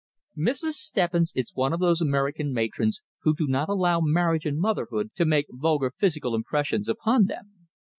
[0.35, 0.71] Mrs.
[0.81, 5.25] Stebbins is one of those American matrons who do not allow marriage and motherhood to
[5.25, 7.67] make vulgar physical impressions upon them.